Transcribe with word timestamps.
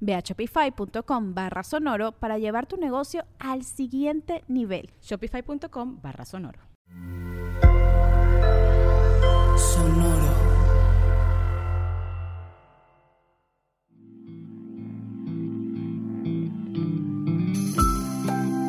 Ve 0.00 0.14
a 0.14 0.20
shopify.com 0.20 1.34
barra 1.34 1.62
sonoro 1.62 2.12
para 2.12 2.38
llevar 2.38 2.66
tu 2.66 2.76
negocio 2.76 3.24
al 3.38 3.64
siguiente 3.64 4.44
nivel. 4.48 4.90
Shopify.com 5.02 6.00
barra 6.00 6.24
sonoro. 6.24 6.60
Sonoro. 9.56 10.48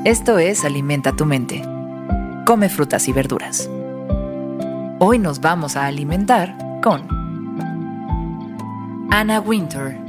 Esto 0.06 0.40
es 0.40 0.64
Alimenta 0.66 1.16
tu 1.16 1.26
mente. 1.26 1.62
Come 2.46 2.70
frutas 2.70 3.08
y 3.08 3.14
verduras. 3.14 3.70
Hoy 5.00 5.20
nos 5.20 5.40
vamos 5.40 5.76
a 5.76 5.86
alimentar 5.86 6.58
con 6.82 7.08
Anna 9.12 9.40
Winter. 9.40 10.09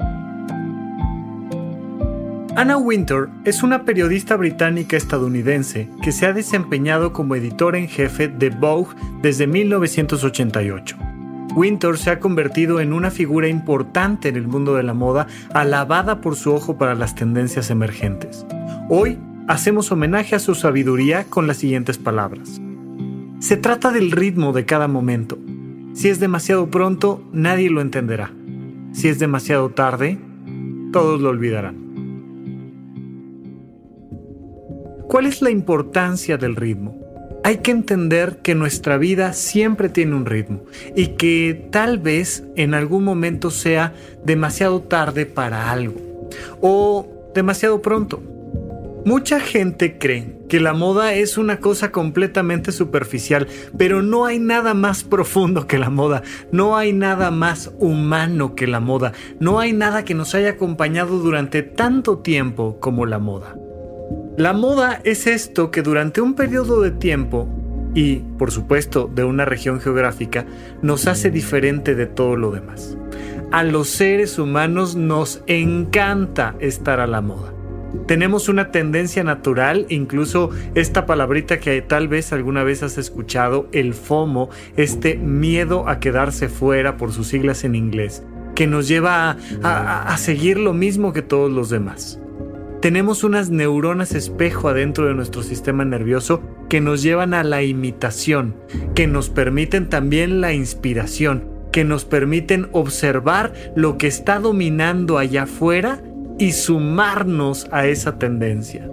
Anna 2.56 2.76
Winter 2.76 3.28
es 3.44 3.62
una 3.62 3.84
periodista 3.84 4.36
británica 4.36 4.96
estadounidense 4.96 5.88
que 6.02 6.10
se 6.10 6.26
ha 6.26 6.32
desempeñado 6.32 7.12
como 7.12 7.36
editora 7.36 7.78
en 7.78 7.88
jefe 7.88 8.26
de 8.26 8.50
Vogue 8.50 8.96
desde 9.22 9.46
1988. 9.46 10.96
Winter 11.54 11.96
se 11.96 12.10
ha 12.10 12.18
convertido 12.18 12.80
en 12.80 12.92
una 12.92 13.12
figura 13.12 13.46
importante 13.46 14.28
en 14.28 14.36
el 14.36 14.48
mundo 14.48 14.74
de 14.74 14.82
la 14.82 14.94
moda, 14.94 15.28
alabada 15.54 16.20
por 16.20 16.34
su 16.34 16.52
ojo 16.52 16.76
para 16.76 16.96
las 16.96 17.14
tendencias 17.14 17.70
emergentes. 17.70 18.44
Hoy 18.88 19.16
hacemos 19.46 19.92
homenaje 19.92 20.34
a 20.34 20.40
su 20.40 20.56
sabiduría 20.56 21.24
con 21.24 21.46
las 21.46 21.58
siguientes 21.58 21.98
palabras. 21.98 22.60
Se 23.38 23.56
trata 23.56 23.92
del 23.92 24.10
ritmo 24.10 24.52
de 24.52 24.64
cada 24.64 24.88
momento. 24.88 25.38
Si 25.94 26.08
es 26.08 26.18
demasiado 26.18 26.68
pronto, 26.68 27.22
nadie 27.32 27.70
lo 27.70 27.80
entenderá. 27.80 28.32
Si 28.92 29.08
es 29.08 29.20
demasiado 29.20 29.70
tarde, 29.70 30.18
todos 30.92 31.20
lo 31.20 31.30
olvidarán. 31.30 31.79
¿Cuál 35.10 35.26
es 35.26 35.42
la 35.42 35.50
importancia 35.50 36.38
del 36.38 36.54
ritmo? 36.54 36.96
Hay 37.42 37.56
que 37.56 37.72
entender 37.72 38.38
que 38.44 38.54
nuestra 38.54 38.96
vida 38.96 39.32
siempre 39.32 39.88
tiene 39.88 40.14
un 40.14 40.24
ritmo 40.24 40.62
y 40.94 41.16
que 41.16 41.66
tal 41.72 41.98
vez 41.98 42.44
en 42.54 42.74
algún 42.74 43.02
momento 43.02 43.50
sea 43.50 43.92
demasiado 44.24 44.82
tarde 44.82 45.26
para 45.26 45.72
algo 45.72 46.28
o 46.60 47.08
demasiado 47.34 47.82
pronto. 47.82 48.22
Mucha 49.04 49.40
gente 49.40 49.98
cree 49.98 50.36
que 50.48 50.60
la 50.60 50.74
moda 50.74 51.12
es 51.12 51.38
una 51.38 51.58
cosa 51.58 51.90
completamente 51.90 52.70
superficial, 52.70 53.48
pero 53.76 54.02
no 54.02 54.26
hay 54.26 54.38
nada 54.38 54.74
más 54.74 55.02
profundo 55.02 55.66
que 55.66 55.78
la 55.78 55.90
moda, 55.90 56.22
no 56.52 56.76
hay 56.76 56.92
nada 56.92 57.32
más 57.32 57.72
humano 57.80 58.54
que 58.54 58.68
la 58.68 58.78
moda, 58.78 59.12
no 59.40 59.58
hay 59.58 59.72
nada 59.72 60.04
que 60.04 60.14
nos 60.14 60.36
haya 60.36 60.50
acompañado 60.50 61.18
durante 61.18 61.64
tanto 61.64 62.18
tiempo 62.18 62.78
como 62.78 63.06
la 63.06 63.18
moda. 63.18 63.56
La 64.40 64.54
moda 64.54 65.02
es 65.04 65.26
esto 65.26 65.70
que 65.70 65.82
durante 65.82 66.22
un 66.22 66.32
periodo 66.32 66.80
de 66.80 66.92
tiempo 66.92 67.46
y, 67.94 68.20
por 68.38 68.50
supuesto, 68.50 69.10
de 69.14 69.22
una 69.22 69.44
región 69.44 69.82
geográfica, 69.82 70.46
nos 70.80 71.06
hace 71.06 71.30
diferente 71.30 71.94
de 71.94 72.06
todo 72.06 72.36
lo 72.36 72.50
demás. 72.50 72.96
A 73.52 73.64
los 73.64 73.90
seres 73.90 74.38
humanos 74.38 74.96
nos 74.96 75.42
encanta 75.46 76.54
estar 76.58 77.00
a 77.00 77.06
la 77.06 77.20
moda. 77.20 77.52
Tenemos 78.06 78.48
una 78.48 78.70
tendencia 78.70 79.22
natural, 79.24 79.84
incluso 79.90 80.48
esta 80.74 81.04
palabrita 81.04 81.60
que 81.60 81.82
tal 81.82 82.08
vez 82.08 82.32
alguna 82.32 82.64
vez 82.64 82.82
has 82.82 82.96
escuchado, 82.96 83.68
el 83.72 83.92
FOMO, 83.92 84.48
este 84.78 85.16
miedo 85.16 85.86
a 85.86 86.00
quedarse 86.00 86.48
fuera 86.48 86.96
por 86.96 87.12
sus 87.12 87.26
siglas 87.26 87.62
en 87.64 87.74
inglés, 87.74 88.22
que 88.54 88.66
nos 88.66 88.88
lleva 88.88 89.36
a, 89.62 90.14
a 90.14 90.16
seguir 90.16 90.58
lo 90.58 90.72
mismo 90.72 91.12
que 91.12 91.20
todos 91.20 91.52
los 91.52 91.68
demás. 91.68 92.18
Tenemos 92.80 93.24
unas 93.24 93.50
neuronas 93.50 94.14
espejo 94.14 94.68
adentro 94.68 95.06
de 95.06 95.12
nuestro 95.12 95.42
sistema 95.42 95.84
nervioso 95.84 96.40
que 96.70 96.80
nos 96.80 97.02
llevan 97.02 97.34
a 97.34 97.44
la 97.44 97.62
imitación, 97.62 98.54
que 98.94 99.06
nos 99.06 99.28
permiten 99.28 99.90
también 99.90 100.40
la 100.40 100.54
inspiración, 100.54 101.44
que 101.72 101.84
nos 101.84 102.06
permiten 102.06 102.70
observar 102.72 103.52
lo 103.76 103.98
que 103.98 104.06
está 104.06 104.38
dominando 104.38 105.18
allá 105.18 105.42
afuera 105.42 106.02
y 106.38 106.52
sumarnos 106.52 107.68
a 107.70 107.86
esa 107.86 108.18
tendencia. 108.18 108.88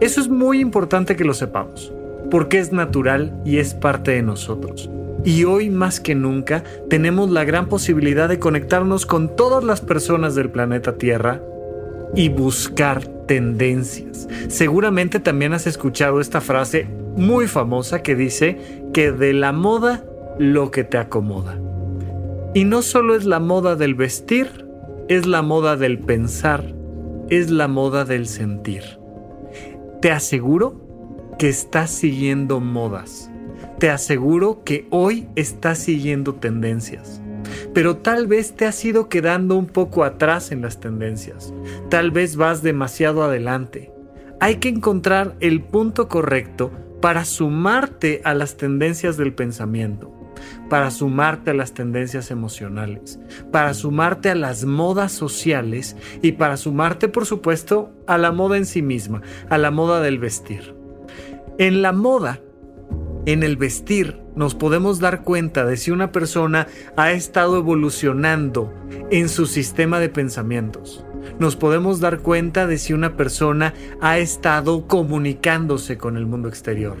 Eso 0.00 0.22
es 0.22 0.30
muy 0.30 0.60
importante 0.60 1.14
que 1.14 1.24
lo 1.24 1.34
sepamos, 1.34 1.92
porque 2.30 2.60
es 2.60 2.72
natural 2.72 3.38
y 3.44 3.58
es 3.58 3.74
parte 3.74 4.12
de 4.12 4.22
nosotros. 4.22 4.88
Y 5.22 5.44
hoy 5.44 5.68
más 5.68 6.00
que 6.00 6.14
nunca 6.14 6.64
tenemos 6.88 7.30
la 7.30 7.44
gran 7.44 7.68
posibilidad 7.68 8.30
de 8.30 8.38
conectarnos 8.38 9.04
con 9.04 9.36
todas 9.36 9.62
las 9.62 9.82
personas 9.82 10.34
del 10.34 10.48
planeta 10.48 10.94
Tierra 10.94 11.42
y 12.14 12.28
buscar 12.28 13.06
tendencias. 13.26 14.28
Seguramente 14.48 15.20
también 15.20 15.52
has 15.52 15.66
escuchado 15.66 16.20
esta 16.20 16.40
frase 16.40 16.86
muy 17.16 17.46
famosa 17.46 18.02
que 18.02 18.14
dice 18.14 18.58
que 18.92 19.12
de 19.12 19.32
la 19.32 19.52
moda 19.52 20.04
lo 20.38 20.70
que 20.70 20.84
te 20.84 20.98
acomoda. 20.98 21.58
Y 22.54 22.64
no 22.64 22.82
solo 22.82 23.14
es 23.14 23.24
la 23.24 23.40
moda 23.40 23.76
del 23.76 23.94
vestir, 23.94 24.66
es 25.08 25.26
la 25.26 25.42
moda 25.42 25.76
del 25.76 25.98
pensar, 25.98 26.74
es 27.30 27.50
la 27.50 27.68
moda 27.68 28.04
del 28.04 28.26
sentir. 28.26 28.82
Te 30.00 30.10
aseguro 30.10 30.80
que 31.38 31.48
estás 31.48 31.90
siguiendo 31.90 32.60
modas. 32.60 33.30
Te 33.78 33.88
aseguro 33.90 34.64
que 34.64 34.86
hoy 34.90 35.28
estás 35.34 35.78
siguiendo 35.78 36.34
tendencias 36.34 37.21
pero 37.74 37.96
tal 37.96 38.26
vez 38.26 38.54
te 38.54 38.66
has 38.66 38.84
ido 38.84 39.08
quedando 39.08 39.56
un 39.56 39.66
poco 39.66 40.04
atrás 40.04 40.52
en 40.52 40.62
las 40.62 40.80
tendencias. 40.80 41.52
Tal 41.88 42.10
vez 42.10 42.36
vas 42.36 42.62
demasiado 42.62 43.22
adelante. 43.22 43.92
Hay 44.40 44.56
que 44.56 44.68
encontrar 44.68 45.36
el 45.40 45.62
punto 45.62 46.08
correcto 46.08 46.70
para 47.00 47.24
sumarte 47.24 48.20
a 48.24 48.34
las 48.34 48.56
tendencias 48.56 49.16
del 49.16 49.34
pensamiento, 49.34 50.12
para 50.68 50.90
sumarte 50.90 51.50
a 51.50 51.54
las 51.54 51.74
tendencias 51.74 52.30
emocionales, 52.30 53.18
para 53.50 53.74
sumarte 53.74 54.30
a 54.30 54.34
las 54.34 54.64
modas 54.64 55.12
sociales 55.12 55.96
y 56.22 56.32
para 56.32 56.56
sumarte, 56.56 57.08
por 57.08 57.26
supuesto, 57.26 57.92
a 58.06 58.18
la 58.18 58.32
moda 58.32 58.56
en 58.56 58.66
sí 58.66 58.82
misma, 58.82 59.22
a 59.48 59.58
la 59.58 59.70
moda 59.70 60.00
del 60.00 60.18
vestir. 60.18 60.74
En 61.58 61.82
la 61.82 61.92
moda, 61.92 62.40
en 63.26 63.42
el 63.42 63.56
vestir, 63.56 64.20
nos 64.34 64.54
podemos 64.54 64.98
dar 64.98 65.22
cuenta 65.22 65.64
de 65.64 65.76
si 65.76 65.90
una 65.90 66.10
persona 66.10 66.66
ha 66.96 67.12
estado 67.12 67.56
evolucionando 67.58 68.72
en 69.10 69.28
su 69.28 69.46
sistema 69.46 70.00
de 70.00 70.08
pensamientos. 70.08 71.04
Nos 71.38 71.56
podemos 71.56 72.00
dar 72.00 72.18
cuenta 72.18 72.66
de 72.66 72.78
si 72.78 72.92
una 72.92 73.16
persona 73.16 73.74
ha 74.00 74.18
estado 74.18 74.86
comunicándose 74.86 75.98
con 75.98 76.16
el 76.16 76.26
mundo 76.26 76.48
exterior. 76.48 76.96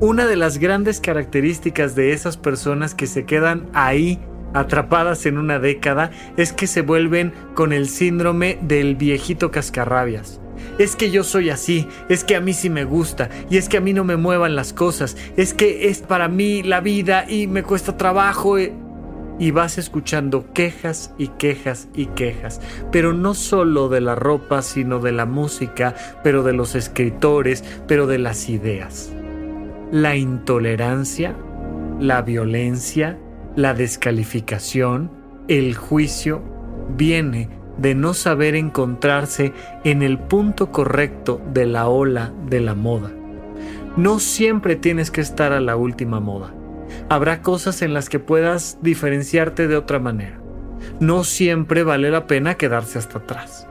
Una 0.00 0.26
de 0.26 0.36
las 0.36 0.58
grandes 0.58 1.00
características 1.00 1.94
de 1.94 2.12
esas 2.12 2.36
personas 2.36 2.94
que 2.94 3.06
se 3.06 3.24
quedan 3.24 3.68
ahí 3.72 4.18
atrapadas 4.52 5.26
en 5.26 5.38
una 5.38 5.58
década 5.58 6.10
es 6.36 6.52
que 6.52 6.66
se 6.66 6.82
vuelven 6.82 7.32
con 7.54 7.72
el 7.72 7.88
síndrome 7.88 8.58
del 8.62 8.96
viejito 8.96 9.50
cascarrabias 9.50 10.40
es 10.78 10.96
que 10.96 11.10
yo 11.10 11.24
soy 11.24 11.50
así, 11.50 11.88
es 12.08 12.24
que 12.24 12.36
a 12.36 12.40
mí 12.40 12.52
sí 12.52 12.70
me 12.70 12.84
gusta, 12.84 13.28
y 13.50 13.56
es 13.56 13.68
que 13.68 13.76
a 13.76 13.80
mí 13.80 13.92
no 13.92 14.04
me 14.04 14.16
muevan 14.16 14.56
las 14.56 14.72
cosas, 14.72 15.16
es 15.36 15.54
que 15.54 15.88
es 15.88 16.00
para 16.00 16.28
mí 16.28 16.62
la 16.62 16.80
vida 16.80 17.24
y 17.28 17.46
me 17.46 17.62
cuesta 17.62 17.96
trabajo. 17.96 18.58
Eh. 18.58 18.72
Y 19.38 19.50
vas 19.50 19.76
escuchando 19.76 20.50
quejas 20.54 21.12
y 21.18 21.28
quejas 21.28 21.88
y 21.94 22.06
quejas, 22.06 22.60
pero 22.90 23.12
no 23.12 23.34
solo 23.34 23.90
de 23.90 24.00
la 24.00 24.14
ropa, 24.14 24.62
sino 24.62 24.98
de 24.98 25.12
la 25.12 25.26
música, 25.26 25.94
pero 26.24 26.42
de 26.42 26.54
los 26.54 26.74
escritores, 26.74 27.62
pero 27.86 28.06
de 28.06 28.18
las 28.18 28.48
ideas. 28.48 29.12
la 29.92 30.16
intolerancia, 30.16 31.36
la 32.00 32.22
violencia, 32.22 33.18
la 33.54 33.72
descalificación, 33.72 35.10
el 35.48 35.74
juicio, 35.74 36.42
viene 36.96 37.48
de 37.78 37.94
no 37.94 38.14
saber 38.14 38.54
encontrarse 38.54 39.52
en 39.84 40.02
el 40.02 40.18
punto 40.18 40.72
correcto 40.72 41.40
de 41.52 41.66
la 41.66 41.88
ola 41.88 42.32
de 42.48 42.60
la 42.60 42.74
moda. 42.74 43.10
No 43.96 44.18
siempre 44.18 44.76
tienes 44.76 45.10
que 45.10 45.20
estar 45.20 45.52
a 45.52 45.60
la 45.60 45.76
última 45.76 46.20
moda. 46.20 46.52
Habrá 47.08 47.42
cosas 47.42 47.82
en 47.82 47.94
las 47.94 48.08
que 48.08 48.18
puedas 48.18 48.78
diferenciarte 48.82 49.68
de 49.68 49.76
otra 49.76 49.98
manera. 49.98 50.40
No 51.00 51.24
siempre 51.24 51.82
vale 51.82 52.10
la 52.10 52.26
pena 52.26 52.56
quedarse 52.56 52.98
hasta 52.98 53.18
atrás. 53.18 53.66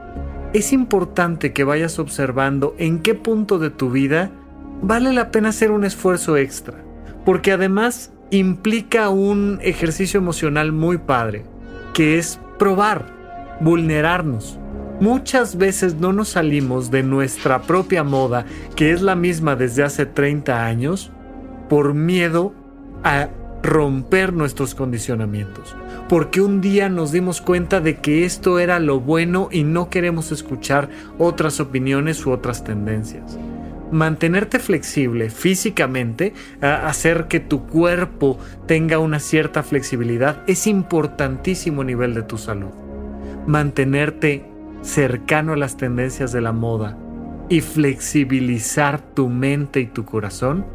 Es 0.54 0.74
importante 0.74 1.54
que 1.54 1.64
vayas 1.64 2.00
observando 2.00 2.76
en 2.78 3.00
qué 3.00 3.14
punto 3.14 3.60
de 3.60 3.70
tu 3.70 3.90
vida 3.92 4.32
vale 4.82 5.14
la 5.14 5.32
pena 5.32 5.50
hacer 5.50 5.72
un 5.72 5.84
esfuerzo 5.84 6.38
extra, 6.38 6.84
porque 7.26 7.52
además 7.52 8.14
implica 8.32 9.10
un 9.10 9.60
ejercicio 9.62 10.20
emocional 10.20 10.72
muy 10.72 10.98
padre, 10.98 11.46
que 11.94 12.18
es 12.18 12.40
probar, 12.58 13.15
vulnerarnos. 13.60 14.60
Muchas 15.00 15.58
veces 15.58 15.96
no 15.96 16.14
nos 16.14 16.30
salimos 16.30 16.90
de 16.90 17.04
nuestra 17.04 17.62
propia 17.64 18.04
moda, 18.04 18.46
que 18.76 18.92
es 18.92 19.02
la 19.02 19.16
misma 19.16 19.56
desde 19.56 19.84
hace 19.84 20.06
30 20.06 20.66
años, 20.66 21.12
por 21.68 21.94
miedo 21.94 22.54
a 23.04 23.30
romper 23.62 24.32
nuestros 24.32 24.76
condicionamientos. 24.76 25.76
Porque 26.08 26.40
un 26.40 26.62
día 26.62 26.88
nos 26.88 27.12
dimos 27.12 27.42
cuenta 27.42 27.82
de 27.82 27.98
que 27.98 28.26
esto 28.26 28.60
era 28.60 28.80
lo 28.80 29.00
bueno 29.00 29.50
y 29.52 29.64
no 29.64 29.90
queremos 29.90 30.32
escuchar 30.32 30.90
otras 31.18 31.60
opiniones 31.60 32.26
u 32.26 32.32
otras 32.32 32.64
tendencias 32.64 33.38
mantenerte 33.92 34.60
flexible 34.60 35.30
físicamente, 35.30 36.34
hacer 36.62 37.28
que 37.28 37.40
tu 37.40 37.66
cuerpo 37.68 38.38
tenga 38.68 39.00
una 39.00 39.20
cierta 39.20 39.64
flexibilidad, 39.64 40.44
es 40.48 40.68
importantísimo 40.68 41.82
a 41.82 41.86
nivel 41.86 42.14
de 42.14 42.24
tu 42.24 42.38
salud. 42.38 42.85
Mantenerte 43.48 44.44
cercano 44.82 45.54
a 45.54 45.56
las 45.58 45.78
tendencias 45.78 46.32
de 46.32 46.42
la 46.42 46.52
moda 46.52 46.98
y 47.48 47.62
flexibilizar 47.62 49.00
tu 49.00 49.30
mente 49.30 49.82
y 49.82 49.86
tu 49.86 50.04
corazón 50.04 50.66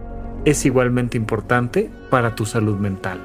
es 0.44 0.64
igualmente 0.64 1.17
importante 1.17 1.90
para 2.11 2.34
tu 2.34 2.46
salud 2.46 2.78
mental. 2.78 3.20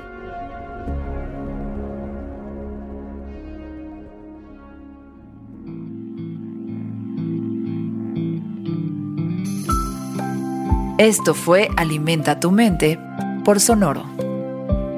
Esto 10.97 11.33
fue 11.33 11.69
Alimenta 11.77 12.39
tu 12.39 12.51
mente 12.51 12.97
por 13.43 13.59
Sonoro. 13.59 14.05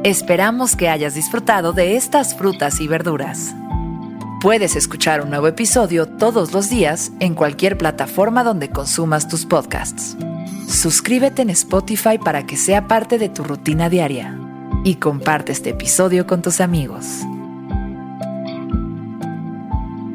Esperamos 0.04 0.76
que 0.76 0.90
hayas 0.90 1.16
disfrutado 1.16 1.74
de 1.74 1.98
estas 1.98 2.38
frutas 2.38 2.80
y 2.80 2.88
verduras. 2.88 3.56
Puedes 4.40 4.76
escuchar 4.76 5.24
un 5.24 5.32
nuevo 5.32 5.48
episodio 5.48 6.06
todos 6.06 6.54
los 6.54 6.70
días 6.70 7.12
en 7.20 7.34
cualquier 7.34 7.76
plataforma 7.76 8.44
donde 8.44 8.70
consumas 8.70 9.28
tus 9.28 9.48
podcasts. 9.48 10.16
Suscríbete 10.68 11.42
en 11.42 11.50
Spotify 11.50 12.20
para 12.24 12.46
que 12.46 12.56
sea 12.56 12.88
parte 12.88 13.18
de 13.18 13.30
tu 13.30 13.44
rutina 13.44 13.90
diaria 13.90 14.40
y 14.84 14.96
comparte 14.96 15.54
este 15.54 15.72
episodio 15.72 16.28
con 16.28 16.44
tus 16.44 16.62
amigos. 16.62 17.04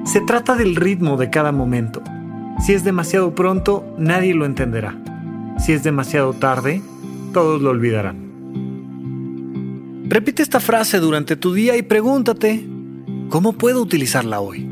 Se 0.04 0.20
trata 0.20 0.54
del 0.54 0.76
ritmo 0.76 1.16
de 1.16 1.28
cada 1.28 1.50
momento. 1.50 2.00
Si 2.64 2.74
es 2.74 2.84
demasiado 2.84 3.34
pronto, 3.34 3.84
nadie 3.98 4.34
lo 4.34 4.46
entenderá. 4.46 4.96
Si 5.58 5.72
es 5.72 5.82
demasiado 5.82 6.32
tarde, 6.32 6.80
todos 7.32 7.60
lo 7.60 7.70
olvidarán. 7.70 8.30
Repite 10.04 10.44
esta 10.44 10.60
frase 10.60 11.00
durante 11.00 11.34
tu 11.34 11.52
día 11.54 11.76
y 11.76 11.82
pregúntate, 11.82 12.68
¿cómo 13.32 13.54
puedo 13.54 13.80
utilizarla 13.80 14.40
hoy? 14.40 14.71